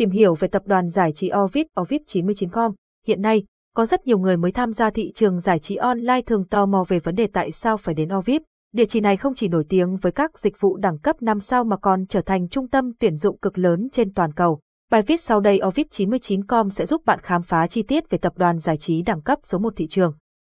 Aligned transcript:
Tìm 0.00 0.10
hiểu 0.10 0.34
về 0.34 0.48
tập 0.48 0.62
đoàn 0.66 0.88
giải 0.88 1.12
trí 1.12 1.30
Ovid 1.36 1.66
Ovid99com, 1.76 2.72
hiện 3.06 3.22
nay, 3.22 3.44
có 3.74 3.86
rất 3.86 4.06
nhiều 4.06 4.18
người 4.18 4.36
mới 4.36 4.52
tham 4.52 4.72
gia 4.72 4.90
thị 4.90 5.12
trường 5.14 5.40
giải 5.40 5.58
trí 5.58 5.76
online 5.76 6.22
thường 6.22 6.44
tò 6.44 6.66
mò 6.66 6.84
về 6.88 6.98
vấn 6.98 7.14
đề 7.14 7.26
tại 7.32 7.50
sao 7.50 7.76
phải 7.76 7.94
đến 7.94 8.08
Ovid. 8.14 8.40
Địa 8.72 8.86
chỉ 8.86 9.00
này 9.00 9.16
không 9.16 9.34
chỉ 9.34 9.48
nổi 9.48 9.64
tiếng 9.68 9.96
với 9.96 10.12
các 10.12 10.38
dịch 10.38 10.60
vụ 10.60 10.76
đẳng 10.76 10.98
cấp 10.98 11.22
5 11.22 11.40
sao 11.40 11.64
mà 11.64 11.76
còn 11.76 12.06
trở 12.06 12.20
thành 12.20 12.48
trung 12.48 12.68
tâm 12.68 12.92
tuyển 12.98 13.16
dụng 13.16 13.38
cực 13.38 13.58
lớn 13.58 13.88
trên 13.92 14.12
toàn 14.12 14.32
cầu. 14.32 14.60
Bài 14.90 15.02
viết 15.02 15.20
sau 15.20 15.40
đây 15.40 15.58
Ovid99com 15.58 16.68
sẽ 16.68 16.86
giúp 16.86 17.02
bạn 17.04 17.18
khám 17.22 17.42
phá 17.42 17.66
chi 17.66 17.82
tiết 17.82 18.10
về 18.10 18.18
tập 18.18 18.32
đoàn 18.36 18.58
giải 18.58 18.76
trí 18.76 19.02
đẳng 19.02 19.22
cấp 19.22 19.38
số 19.42 19.58
1 19.58 19.72
thị 19.76 19.86
trường. 19.86 20.14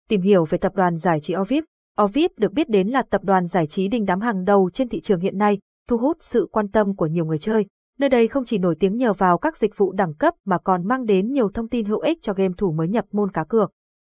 Tìm 0.10 0.22
hiểu 0.22 0.46
về 0.46 0.58
tập 0.58 0.76
đoàn 0.76 0.96
giải 0.96 1.20
trí 1.22 1.36
Ovid. 1.36 1.64
Ovid 2.02 2.28
được 2.38 2.54
biết 2.54 2.70
đến 2.70 2.88
là 2.88 3.04
tập 3.10 3.24
đoàn 3.24 3.46
giải 3.46 3.68
trí 3.68 3.88
đình 3.88 4.06
đám 4.06 4.22
hàng 4.22 4.44
đầu 4.44 4.70
trên 4.74 4.90
thị 4.90 5.02
trường 5.02 5.20
hiện 5.20 5.38
nay, 5.38 5.60
thu 5.90 5.98
hút 5.98 6.18
sự 6.20 6.48
quan 6.52 6.68
tâm 6.68 6.96
của 6.96 7.08
nhiều 7.08 7.26
người 7.26 7.40
chơi. 7.40 7.66
Nơi 8.00 8.10
đây 8.10 8.28
không 8.28 8.46
chỉ 8.46 8.58
nổi 8.58 8.76
tiếng 8.80 8.98
nhờ 8.98 9.14
vào 9.14 9.38
các 9.38 9.58
dịch 9.58 9.78
vụ 9.78 9.92
đẳng 9.92 10.14
cấp 10.14 10.34
mà 10.46 10.58
còn 10.58 10.88
mang 10.88 11.06
đến 11.06 11.32
nhiều 11.32 11.50
thông 11.50 11.68
tin 11.68 11.86
hữu 11.86 12.00
ích 12.00 12.18
cho 12.22 12.34
game 12.34 12.54
thủ 12.58 12.72
mới 12.72 12.88
nhập 12.88 13.06
môn 13.12 13.32
cá 13.32 13.44
cược. 13.44 13.72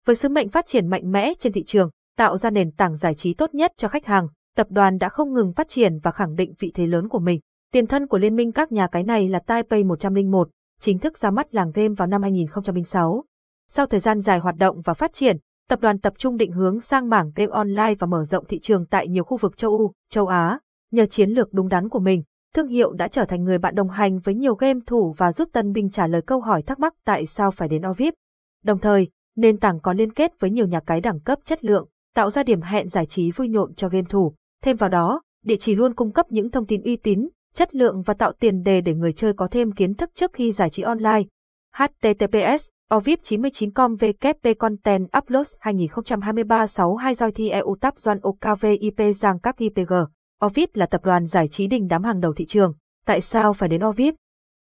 Với 0.06 0.16
sứ 0.16 0.28
mệnh 0.28 0.48
phát 0.48 0.66
triển 0.66 0.86
mạnh 0.86 1.12
mẽ 1.12 1.32
trên 1.38 1.52
thị 1.52 1.64
trường, 1.64 1.90
tạo 2.16 2.38
ra 2.38 2.50
nền 2.50 2.70
tảng 2.70 2.96
giải 2.96 3.14
trí 3.14 3.34
tốt 3.34 3.54
nhất 3.54 3.72
cho 3.76 3.88
khách 3.88 4.06
hàng, 4.06 4.28
tập 4.56 4.66
đoàn 4.70 4.98
đã 4.98 5.08
không 5.08 5.32
ngừng 5.32 5.52
phát 5.52 5.68
triển 5.68 5.98
và 6.02 6.10
khẳng 6.10 6.34
định 6.34 6.54
vị 6.58 6.72
thế 6.74 6.86
lớn 6.86 7.08
của 7.08 7.18
mình. 7.18 7.40
Tiền 7.72 7.86
thân 7.86 8.06
của 8.06 8.18
liên 8.18 8.36
minh 8.36 8.52
các 8.52 8.72
nhà 8.72 8.86
cái 8.86 9.02
này 9.02 9.28
là 9.28 9.38
Taipei 9.38 9.84
101, 9.84 10.48
chính 10.80 10.98
thức 10.98 11.18
ra 11.18 11.30
mắt 11.30 11.54
làng 11.54 11.70
game 11.74 11.94
vào 11.96 12.08
năm 12.08 12.22
2006. 12.22 13.24
Sau 13.68 13.86
thời 13.86 14.00
gian 14.00 14.20
dài 14.20 14.38
hoạt 14.38 14.56
động 14.56 14.80
và 14.80 14.94
phát 14.94 15.12
triển, 15.12 15.38
tập 15.68 15.80
đoàn 15.80 15.98
tập 15.98 16.12
trung 16.18 16.36
định 16.36 16.52
hướng 16.52 16.80
sang 16.80 17.08
mảng 17.08 17.32
game 17.34 17.50
online 17.52 17.94
và 17.98 18.06
mở 18.06 18.24
rộng 18.24 18.44
thị 18.48 18.58
trường 18.58 18.86
tại 18.86 19.08
nhiều 19.08 19.24
khu 19.24 19.36
vực 19.36 19.56
châu 19.56 19.70
Âu, 19.70 19.92
châu 20.10 20.26
Á. 20.26 20.58
Nhờ 20.90 21.06
chiến 21.06 21.30
lược 21.30 21.52
đúng 21.52 21.68
đắn 21.68 21.88
của 21.88 22.00
mình, 22.00 22.22
thương 22.54 22.68
hiệu 22.68 22.92
đã 22.92 23.08
trở 23.08 23.24
thành 23.24 23.44
người 23.44 23.58
bạn 23.58 23.74
đồng 23.74 23.88
hành 23.88 24.18
với 24.18 24.34
nhiều 24.34 24.54
game 24.54 24.80
thủ 24.86 25.14
và 25.16 25.32
giúp 25.32 25.48
tân 25.52 25.72
binh 25.72 25.90
trả 25.90 26.06
lời 26.06 26.22
câu 26.22 26.40
hỏi 26.40 26.62
thắc 26.62 26.78
mắc 26.78 26.94
tại 27.04 27.26
sao 27.26 27.50
phải 27.50 27.68
đến 27.68 27.82
Ovip. 27.90 28.14
Đồng 28.64 28.78
thời, 28.78 29.08
nền 29.36 29.58
tảng 29.58 29.80
có 29.80 29.92
liên 29.92 30.12
kết 30.12 30.40
với 30.40 30.50
nhiều 30.50 30.66
nhà 30.66 30.80
cái 30.80 31.00
đẳng 31.00 31.20
cấp 31.20 31.38
chất 31.44 31.64
lượng, 31.64 31.88
tạo 32.14 32.30
ra 32.30 32.42
điểm 32.42 32.60
hẹn 32.60 32.88
giải 32.88 33.06
trí 33.06 33.30
vui 33.30 33.48
nhộn 33.48 33.74
cho 33.74 33.88
game 33.88 34.06
thủ. 34.08 34.34
Thêm 34.62 34.76
vào 34.76 34.88
đó, 34.88 35.22
địa 35.44 35.56
chỉ 35.56 35.74
luôn 35.74 35.94
cung 35.94 36.12
cấp 36.12 36.26
những 36.30 36.50
thông 36.50 36.66
tin 36.66 36.82
uy 36.82 36.96
tín, 36.96 37.28
chất 37.54 37.74
lượng 37.74 38.02
và 38.02 38.14
tạo 38.14 38.32
tiền 38.32 38.62
đề 38.62 38.80
để 38.80 38.94
người 38.94 39.12
chơi 39.12 39.32
có 39.32 39.48
thêm 39.50 39.72
kiến 39.72 39.94
thức 39.94 40.10
trước 40.14 40.32
khi 40.32 40.52
giải 40.52 40.70
trí 40.70 40.82
online. 40.82 41.22
https 41.74 42.68
ovip99com 42.90 43.96
vkp 43.96 44.58
content 44.58 45.08
uploads 45.18 45.54
2023 45.60 46.66
62 46.66 47.14
doi 47.14 47.32
thi 47.32 47.48
eu 47.48 47.76
tap 47.80 47.98
doan 47.98 48.18
okv 48.22 48.66
ip 48.80 49.14
giang 49.14 49.38
các 49.38 49.56
ipg 49.56 49.92
Ovip 50.46 50.76
là 50.76 50.86
tập 50.86 51.04
đoàn 51.04 51.26
giải 51.26 51.48
trí 51.48 51.66
đình 51.66 51.88
đám 51.88 52.04
hàng 52.04 52.20
đầu 52.20 52.32
thị 52.32 52.46
trường. 52.46 52.74
Tại 53.06 53.20
sao 53.20 53.52
phải 53.52 53.68
đến 53.68 53.84
Ovip? 53.84 54.14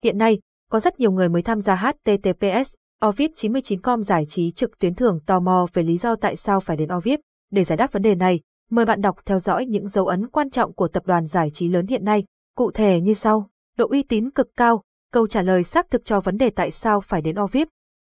Hiện 0.05 0.19
nay, 0.19 0.39
có 0.71 0.81
rất 0.81 1.01
nhiều 1.01 1.13
người 1.13 1.29
mới 1.29 1.43
tham 1.43 1.61
gia 1.61 1.75
HTTPS, 1.75 2.75
Ovip99com 3.03 4.03
giải 4.03 4.27
trí 4.29 4.51
trực 4.51 4.79
tuyến 4.79 4.95
thường 4.95 5.21
tò 5.27 5.41
mò 5.41 5.67
về 5.73 5.83
lý 5.83 5.97
do 5.97 6.17
tại 6.17 6.37
sao 6.37 6.61
phải 6.61 6.77
đến 6.77 6.89
Ovip. 6.93 7.21
Để 7.51 7.65
giải 7.65 7.77
đáp 7.77 7.93
vấn 7.93 8.03
đề 8.03 8.15
này, 8.15 8.41
mời 8.71 8.85
bạn 8.85 9.01
đọc 9.01 9.17
theo 9.27 9.39
dõi 9.39 9.67
những 9.67 9.89
dấu 9.89 10.07
ấn 10.07 10.29
quan 10.29 10.51
trọng 10.51 10.73
của 10.73 10.89
tập 10.89 11.07
đoàn 11.07 11.27
giải 11.27 11.51
trí 11.51 11.69
lớn 11.69 11.87
hiện 11.87 12.05
nay, 12.05 12.25
cụ 12.57 12.71
thể 12.71 13.01
như 13.01 13.15
sau. 13.15 13.49
Độ 13.77 13.89
uy 13.89 14.03
tín 14.03 14.31
cực 14.31 14.49
cao, 14.57 14.83
câu 15.13 15.27
trả 15.27 15.43
lời 15.43 15.65
xác 15.65 15.91
thực 15.91 16.05
cho 16.05 16.21
vấn 16.21 16.37
đề 16.37 16.51
tại 16.51 16.71
sao 16.71 17.01
phải 17.01 17.21
đến 17.21 17.37
Ovip. 17.41 17.69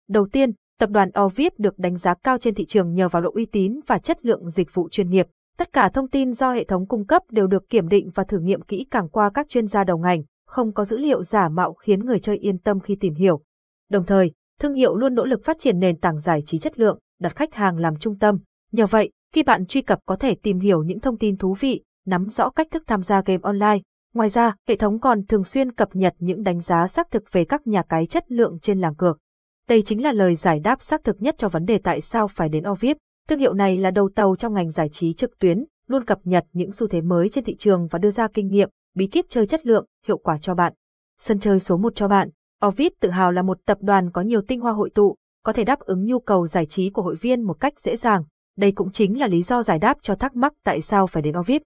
Đầu 0.10 0.28
tiên, 0.32 0.52
tập 0.80 0.90
đoàn 0.90 1.10
Ovip 1.20 1.60
được 1.60 1.80
đánh 1.80 1.96
giá 1.96 2.14
cao 2.14 2.38
trên 2.38 2.56
thị 2.56 2.66
trường 2.66 2.94
nhờ 2.94 3.10
vào 3.10 3.22
độ 3.22 3.32
uy 3.34 3.46
tín 3.46 3.80
và 3.88 3.98
chất 3.98 4.26
lượng 4.26 4.50
dịch 4.50 4.74
vụ 4.74 4.90
chuyên 4.90 5.10
nghiệp. 5.10 5.28
Tất 5.58 5.74
cả 5.74 5.90
thông 5.94 6.08
tin 6.08 6.34
do 6.34 6.54
hệ 6.54 6.64
thống 6.64 6.88
cung 6.88 7.06
cấp 7.06 7.24
đều 7.32 7.48
được 7.48 7.70
kiểm 7.70 7.88
định 7.88 8.10
và 8.16 8.24
thử 8.24 8.40
nghiệm 8.40 8.62
kỹ 8.62 8.86
càng 8.92 9.10
qua 9.10 9.30
các 9.34 9.50
chuyên 9.50 9.68
gia 9.68 9.84
đầu 9.84 9.98
ngành, 9.98 10.24
không 10.48 10.74
có 10.74 10.86
dữ 10.86 10.98
liệu 10.98 11.24
giả 11.24 11.50
mạo 11.50 11.74
khiến 11.74 12.06
người 12.06 12.20
chơi 12.20 12.38
yên 12.38 12.58
tâm 12.58 12.80
khi 12.80 12.96
tìm 13.00 13.14
hiểu. 13.14 13.42
Đồng 13.90 14.06
thời, 14.06 14.32
thương 14.60 14.74
hiệu 14.74 14.96
luôn 14.96 15.16
nỗ 15.16 15.26
lực 15.26 15.44
phát 15.46 15.60
triển 15.60 15.80
nền 15.80 15.98
tảng 15.98 16.20
giải 16.20 16.42
trí 16.46 16.60
chất 16.60 16.80
lượng, 16.80 17.00
đặt 17.20 17.36
khách 17.36 17.54
hàng 17.54 17.78
làm 17.78 17.96
trung 17.96 18.20
tâm. 18.20 18.40
Nhờ 18.72 18.86
vậy, 18.86 19.12
khi 19.34 19.44
bạn 19.44 19.66
truy 19.66 19.82
cập 19.82 20.00
có 20.06 20.16
thể 20.16 20.36
tìm 20.36 20.60
hiểu 20.60 20.84
những 20.84 21.00
thông 21.00 21.18
tin 21.18 21.38
thú 21.38 21.56
vị, 21.60 21.84
nắm 22.06 22.26
rõ 22.26 22.50
cách 22.50 22.68
thức 22.72 22.84
tham 22.88 23.02
gia 23.02 23.22
game 23.22 23.40
online. 23.44 23.80
Ngoài 24.14 24.30
ra, 24.30 24.56
hệ 24.68 24.76
thống 24.76 25.00
còn 25.00 25.26
thường 25.26 25.44
xuyên 25.44 25.72
cập 25.72 25.96
nhật 25.96 26.14
những 26.20 26.44
đánh 26.44 26.60
giá 26.60 26.88
xác 26.88 27.12
thực 27.12 27.24
về 27.32 27.46
các 27.46 27.68
nhà 27.68 27.84
cái 27.90 28.06
chất 28.06 28.32
lượng 28.32 28.60
trên 28.62 28.80
làng 28.80 28.96
cược. 28.96 29.20
Đây 29.68 29.82
chính 29.82 30.04
là 30.04 30.12
lời 30.12 30.36
giải 30.36 30.60
đáp 30.60 30.82
xác 30.82 31.04
thực 31.04 31.22
nhất 31.22 31.36
cho 31.38 31.50
vấn 31.50 31.66
đề 31.66 31.78
tại 31.78 32.02
sao 32.02 32.28
phải 32.28 32.50
đến 32.50 32.64
Ovip. 32.70 32.98
Thương 33.30 33.40
hiệu 33.40 33.54
này 33.54 33.78
là 33.78 33.92
đầu 33.92 34.10
tàu 34.16 34.36
trong 34.36 34.54
ngành 34.54 34.72
giải 34.72 34.90
trí 34.90 35.14
trực 35.14 35.40
tuyến, 35.40 35.66
luôn 35.88 36.06
cập 36.06 36.20
nhật 36.24 36.46
những 36.54 36.72
xu 36.72 36.88
thế 36.88 37.02
mới 37.02 37.30
trên 37.30 37.44
thị 37.44 37.56
trường 37.56 37.88
và 37.88 38.00
đưa 38.00 38.12
ra 38.12 38.28
kinh 38.34 38.48
nghiệm, 38.48 38.70
bí 38.96 39.08
kíp 39.08 39.26
chơi 39.30 39.48
chất 39.48 39.66
lượng, 39.66 39.86
hiệu 40.08 40.18
quả 40.18 40.38
cho 40.38 40.56
bạn. 40.56 40.74
Sân 41.20 41.40
chơi 41.40 41.60
số 41.60 41.78
1 41.78 41.96
cho 41.96 42.08
bạn. 42.08 42.30
Ovip 42.66 42.94
tự 43.00 43.10
hào 43.10 43.32
là 43.32 43.42
một 43.42 43.58
tập 43.66 43.78
đoàn 43.82 44.12
có 44.12 44.22
nhiều 44.22 44.42
tinh 44.42 44.60
hoa 44.60 44.72
hội 44.72 44.90
tụ, 44.90 45.16
có 45.44 45.54
thể 45.54 45.64
đáp 45.64 45.80
ứng 45.80 46.06
nhu 46.06 46.20
cầu 46.20 46.48
giải 46.48 46.66
trí 46.66 46.90
của 46.90 47.02
hội 47.02 47.16
viên 47.16 47.42
một 47.42 47.60
cách 47.60 47.80
dễ 47.80 47.96
dàng. 47.96 48.24
Đây 48.58 48.72
cũng 48.72 48.92
chính 48.92 49.20
là 49.20 49.28
lý 49.28 49.44
do 49.44 49.64
giải 49.64 49.80
đáp 49.80 49.98
cho 50.02 50.16
thắc 50.16 50.36
mắc 50.36 50.54
tại 50.64 50.82
sao 50.82 51.08
phải 51.08 51.24
đến 51.24 51.38
Ovip. 51.38 51.62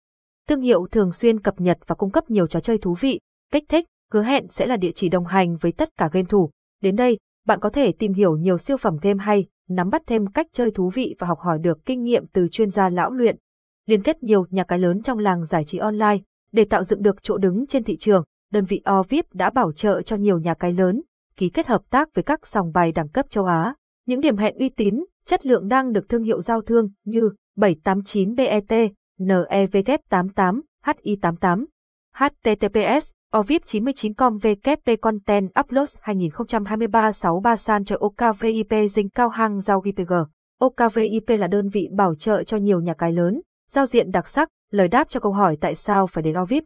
Thương 0.48 0.62
hiệu 0.62 0.88
thường 0.92 1.12
xuyên 1.12 1.40
cập 1.40 1.62
nhật 1.62 1.78
và 1.88 1.96
cung 1.96 2.12
cấp 2.12 2.30
nhiều 2.30 2.48
trò 2.48 2.60
chơi 2.60 2.78
thú 2.78 2.96
vị, 3.00 3.20
kích 3.52 3.64
thích, 3.70 3.86
hứa 4.14 4.24
hẹn 4.24 4.48
sẽ 4.48 4.66
là 4.66 4.78
địa 4.78 4.92
chỉ 4.96 5.10
đồng 5.10 5.26
hành 5.26 5.58
với 5.58 5.72
tất 5.72 5.90
cả 5.98 6.10
game 6.12 6.28
thủ. 6.30 6.50
Đến 6.82 6.96
đây, 6.96 7.18
bạn 7.48 7.60
có 7.60 7.70
thể 7.70 7.92
tìm 7.92 8.14
hiểu 8.14 8.36
nhiều 8.36 8.58
siêu 8.58 8.78
phẩm 8.78 8.98
game 9.02 9.24
hay, 9.24 9.46
nắm 9.70 9.90
bắt 9.90 10.02
thêm 10.08 10.28
cách 10.28 10.48
chơi 10.54 10.72
thú 10.72 10.90
vị 10.90 11.16
và 11.20 11.28
học 11.28 11.40
hỏi 11.40 11.60
được 11.60 11.86
kinh 11.86 12.04
nghiệm 12.04 12.26
từ 12.34 12.48
chuyên 12.52 12.70
gia 12.70 12.90
lão 12.90 13.12
luyện. 13.12 13.38
Liên 13.86 14.04
kết 14.04 14.24
nhiều 14.24 14.46
nhà 14.50 14.64
cái 14.64 14.80
lớn 14.80 15.02
trong 15.02 15.20
làng 15.20 15.46
giải 15.46 15.66
trí 15.66 15.78
online, 15.78 16.18
để 16.52 16.66
tạo 16.66 16.84
dựng 16.84 17.02
được 17.02 17.24
chỗ 17.24 17.38
đứng 17.38 17.66
trên 17.68 17.84
thị 17.84 17.98
trường, 17.98 18.24
đơn 18.52 18.66
vị 18.66 18.82
Ovip 18.92 19.26
đã 19.34 19.50
bảo 19.50 19.72
trợ 19.72 20.02
cho 20.02 20.16
nhiều 20.16 20.40
nhà 20.40 20.54
cái 20.54 20.74
lớn, 20.74 21.02
ký 21.36 21.50
kết 21.50 21.68
hợp 21.68 21.82
tác 21.90 22.14
với 22.16 22.24
các 22.24 22.48
sòng 22.48 22.72
bài 22.74 22.92
đẳng 22.92 23.10
cấp 23.10 23.26
châu 23.30 23.46
Á. 23.46 23.74
Những 24.06 24.22
điểm 24.22 24.38
hẹn 24.38 24.58
uy 24.58 24.70
tín, 24.70 25.06
chất 25.26 25.46
lượng 25.46 25.68
đang 25.68 25.94
được 25.94 26.10
thương 26.10 26.24
hiệu 26.24 26.42
giao 26.42 26.62
thương 26.62 26.90
như 27.06 27.30
789BET, 27.58 28.90
NEVK88, 29.20 30.62
HI88, 30.86 31.66
HTTPS, 32.14 33.12
OVIP99com 33.34 34.38
VKP 34.38 35.02
Content 35.02 35.50
Uploads 35.60 35.98
2023 36.02 37.12
63 37.12 37.56
San 37.56 37.86
cho 37.86 37.96
OKVIP 38.00 38.90
dính 38.90 39.10
cao 39.10 39.30
hang 39.30 39.62
giao 39.62 39.82
IPG. 39.86 40.14
OKVIP 40.60 41.28
là 41.28 41.48
đơn 41.48 41.70
vị 41.70 41.88
bảo 41.92 42.16
trợ 42.16 42.44
cho 42.44 42.58
nhiều 42.58 42.82
nhà 42.82 42.94
cái 42.94 43.12
lớn, 43.12 43.42
giao 43.70 43.86
diện 43.86 44.12
đặc 44.12 44.28
sắc, 44.28 44.50
lời 44.72 44.88
đáp 44.88 45.10
cho 45.10 45.20
câu 45.20 45.32
hỏi 45.32 45.58
tại 45.62 45.76
sao 45.76 46.08
phải 46.08 46.24
đến 46.24 46.36
OVIP. 46.38 46.64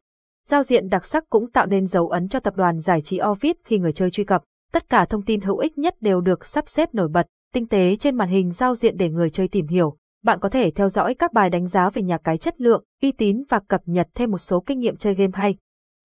Giao 0.48 0.64
diện 0.64 0.90
đặc 0.90 1.06
sắc 1.06 1.24
cũng 1.30 1.52
tạo 1.52 1.66
nên 1.66 1.88
dấu 1.88 2.08
ấn 2.08 2.28
cho 2.28 2.40
tập 2.40 2.56
đoàn 2.58 2.80
giải 2.80 3.02
trí 3.02 3.20
OVIP 3.22 3.56
khi 3.64 3.78
người 3.78 3.94
chơi 3.94 4.12
truy 4.12 4.24
cập. 4.24 4.44
Tất 4.72 4.90
cả 4.90 5.06
thông 5.06 5.22
tin 5.22 5.42
hữu 5.42 5.58
ích 5.58 5.78
nhất 5.78 5.96
đều 6.02 6.22
được 6.22 6.46
sắp 6.46 6.68
xếp 6.68 6.94
nổi 6.94 7.08
bật, 7.08 7.28
tinh 7.54 7.68
tế 7.68 7.96
trên 7.96 8.16
màn 8.16 8.30
hình 8.30 8.52
giao 8.52 8.76
diện 8.76 8.98
để 8.98 9.10
người 9.10 9.30
chơi 9.30 9.48
tìm 9.48 9.68
hiểu. 9.68 9.98
Bạn 10.24 10.40
có 10.40 10.50
thể 10.50 10.72
theo 10.72 10.90
dõi 10.90 11.16
các 11.16 11.34
bài 11.34 11.50
đánh 11.50 11.68
giá 11.68 11.90
về 11.90 12.02
nhà 12.02 12.18
cái 12.18 12.38
chất 12.38 12.62
lượng, 12.62 12.84
uy 13.02 13.12
tín 13.12 13.44
và 13.50 13.60
cập 13.68 13.82
nhật 13.86 14.08
thêm 14.16 14.32
một 14.32 14.38
số 14.38 14.60
kinh 14.60 14.80
nghiệm 14.80 14.98
chơi 14.98 15.16
game 15.16 15.32
hay. 15.34 15.56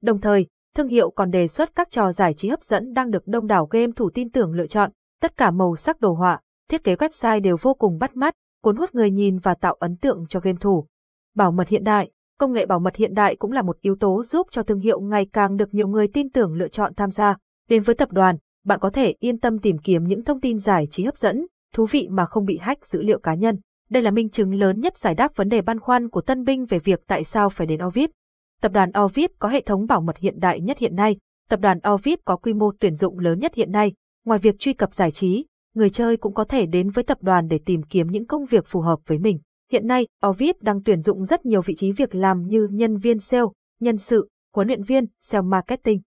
Đồng 0.07 0.21
thời, 0.21 0.47
thương 0.77 0.89
hiệu 0.89 1.11
còn 1.11 1.31
đề 1.31 1.49
xuất 1.49 1.75
các 1.75 1.91
trò 1.91 2.13
giải 2.13 2.35
trí 2.35 2.49
hấp 2.49 2.63
dẫn 2.63 2.93
đang 2.93 3.11
được 3.11 3.27
đông 3.27 3.47
đảo 3.47 3.67
game 3.71 3.93
thủ 3.97 4.11
tin 4.15 4.31
tưởng 4.31 4.53
lựa 4.53 4.67
chọn. 4.67 4.91
Tất 5.21 5.37
cả 5.37 5.51
màu 5.51 5.77
sắc 5.77 6.01
đồ 6.01 6.13
họa, 6.13 6.41
thiết 6.71 6.85
kế 6.85 6.95
website 6.95 7.41
đều 7.41 7.57
vô 7.61 7.75
cùng 7.75 7.99
bắt 7.99 8.17
mắt, 8.17 8.35
cuốn 8.63 8.77
hút 8.77 8.95
người 8.95 9.11
nhìn 9.11 9.39
và 9.39 9.55
tạo 9.55 9.73
ấn 9.75 9.97
tượng 9.97 10.25
cho 10.29 10.41
game 10.41 10.59
thủ. 10.61 10.87
Bảo 11.35 11.53
mật 11.53 11.69
hiện 11.69 11.85
đại, 11.85 12.11
công 12.39 12.53
nghệ 12.53 12.67
bảo 12.67 12.79
mật 12.79 12.97
hiện 12.97 13.15
đại 13.15 13.37
cũng 13.37 13.53
là 13.53 13.63
một 13.63 13.77
yếu 13.81 13.97
tố 14.01 14.23
giúp 14.23 14.47
cho 14.51 14.63
thương 14.63 14.81
hiệu 14.81 15.01
ngày 15.01 15.27
càng 15.33 15.57
được 15.57 15.75
nhiều 15.75 15.89
người 15.89 16.09
tin 16.09 16.31
tưởng 16.31 16.55
lựa 16.55 16.69
chọn 16.69 16.95
tham 16.95 17.11
gia. 17.11 17.37
Đến 17.69 17.83
với 17.83 17.95
tập 17.95 18.13
đoàn, 18.13 18.37
bạn 18.65 18.79
có 18.81 18.91
thể 18.91 19.15
yên 19.19 19.39
tâm 19.39 19.59
tìm 19.59 19.79
kiếm 19.79 20.05
những 20.05 20.25
thông 20.25 20.41
tin 20.41 20.59
giải 20.59 20.87
trí 20.91 21.05
hấp 21.05 21.17
dẫn, 21.17 21.47
thú 21.75 21.87
vị 21.91 22.09
mà 22.11 22.27
không 22.27 22.45
bị 22.45 22.59
hack 22.59 22.87
dữ 22.87 23.03
liệu 23.03 23.19
cá 23.19 23.35
nhân. 23.35 23.59
Đây 23.91 24.03
là 24.03 24.11
minh 24.11 24.31
chứng 24.31 24.55
lớn 24.55 24.81
nhất 24.81 24.97
giải 24.97 25.15
đáp 25.15 25.37
vấn 25.37 25.49
đề 25.49 25.63
băn 25.63 25.81
khoăn 25.81 26.09
của 26.09 26.21
tân 26.21 26.45
binh 26.45 26.65
về 26.67 26.79
việc 26.79 27.01
tại 27.07 27.25
sao 27.25 27.49
phải 27.49 27.67
đến 27.67 27.81
OVIP. 27.85 28.11
Tập 28.63 28.73
đoàn 28.73 28.91
OVIP 29.05 29.31
có 29.39 29.49
hệ 29.49 29.61
thống 29.61 29.87
bảo 29.87 30.01
mật 30.01 30.19
hiện 30.19 30.41
đại 30.41 30.61
nhất 30.61 30.79
hiện 30.79 30.95
nay. 30.95 31.17
Tập 31.49 31.61
đoàn 31.61 31.79
OVIP 31.89 32.19
có 32.25 32.37
quy 32.37 32.53
mô 32.53 32.73
tuyển 32.81 32.95
dụng 32.95 33.19
lớn 33.19 33.39
nhất 33.39 33.55
hiện 33.55 33.73
nay. 33.73 33.93
Ngoài 34.25 34.39
việc 34.39 34.59
truy 34.59 34.73
cập 34.73 34.93
giải 34.93 35.11
trí, 35.11 35.45
người 35.75 35.91
chơi 35.91 36.17
cũng 36.17 36.35
có 36.35 36.45
thể 36.45 36.67
đến 36.67 36.91
với 36.91 37.05
tập 37.05 37.19
đoàn 37.21 37.49
để 37.49 37.61
tìm 37.65 37.83
kiếm 37.83 38.07
những 38.07 38.27
công 38.27 38.45
việc 38.45 38.67
phù 38.67 38.81
hợp 38.81 38.99
với 39.07 39.19
mình. 39.19 39.39
Hiện 39.73 39.87
nay, 39.87 40.07
OVIP 40.27 40.63
đang 40.63 40.83
tuyển 40.83 41.01
dụng 41.01 41.25
rất 41.25 41.47
nhiều 41.47 41.63
vị 41.63 41.75
trí 41.75 41.93
việc 41.93 42.15
làm 42.15 42.47
như 42.47 42.69
nhân 42.71 42.97
viên 42.97 43.19
sale, 43.19 43.45
nhân 43.81 43.99
sự, 43.99 44.29
huấn 44.55 44.67
luyện 44.67 44.83
viên, 44.83 45.07
sale 45.21 45.43
marketing. 45.43 46.01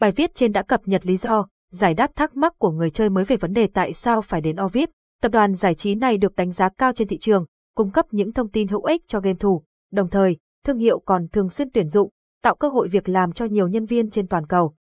Bài 0.00 0.10
viết 0.10 0.34
trên 0.34 0.52
đã 0.52 0.62
cập 0.62 0.80
nhật 0.88 1.06
lý 1.06 1.16
do, 1.16 1.46
giải 1.72 1.94
đáp 1.94 2.10
thắc 2.16 2.36
mắc 2.36 2.52
của 2.58 2.70
người 2.70 2.90
chơi 2.90 3.10
mới 3.10 3.24
về 3.24 3.36
vấn 3.36 3.52
đề 3.52 3.66
tại 3.66 3.92
sao 3.92 4.20
phải 4.20 4.40
đến 4.40 4.56
OVIP. 4.64 4.90
Tập 5.22 5.32
đoàn 5.32 5.54
giải 5.54 5.74
trí 5.74 5.94
này 5.94 6.18
được 6.18 6.36
đánh 6.36 6.52
giá 6.52 6.68
cao 6.78 6.92
trên 6.92 7.08
thị 7.08 7.18
trường, 7.18 7.44
cung 7.76 7.90
cấp 7.90 8.06
những 8.10 8.32
thông 8.32 8.48
tin 8.50 8.68
hữu 8.68 8.84
ích 8.84 9.02
cho 9.08 9.20
game 9.20 9.38
thủ. 9.40 9.62
Đồng 9.92 10.08
thời, 10.08 10.36
thương 10.64 10.78
hiệu 10.78 10.98
còn 10.98 11.28
thường 11.28 11.50
xuyên 11.50 11.70
tuyển 11.70 11.88
dụng, 11.88 12.08
tạo 12.42 12.54
cơ 12.54 12.68
hội 12.68 12.88
việc 12.88 13.08
làm 13.08 13.32
cho 13.32 13.44
nhiều 13.44 13.68
nhân 13.68 13.86
viên 13.86 14.10
trên 14.10 14.26
toàn 14.26 14.46
cầu. 14.46 14.74